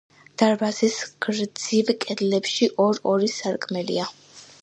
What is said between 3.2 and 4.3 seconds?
სარკმელია.